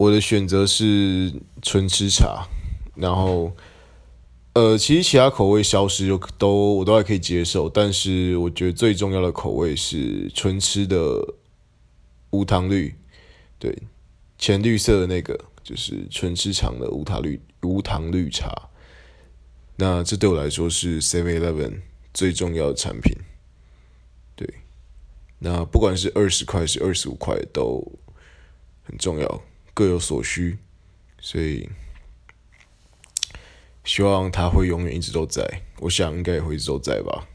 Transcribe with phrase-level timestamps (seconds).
[0.00, 1.30] 我的选择是
[1.60, 2.48] 纯吃茶，
[2.94, 3.54] 然后
[4.54, 11.34] 呃，其实其他口味消失就都我都还可以接受，但是我觉得最重要的口味是纯吃的
[12.30, 12.94] 无糖绿，
[13.58, 13.76] 对，
[14.38, 18.70] 浅绿色的那个就是纯吃茶的无糖绿无糖绿茶。
[19.76, 21.82] 那这对我来说是 Seven Eleven
[22.14, 23.14] 最重要的产品，
[24.34, 24.48] 对。
[25.40, 27.86] 那不管是二十块是二十五块都
[28.82, 29.42] 很重要，
[29.80, 30.58] 各有所需，
[31.22, 31.70] 所以
[33.82, 35.62] 希望他会永远一直都在。
[35.78, 37.26] 我想应该也会一直都在吧。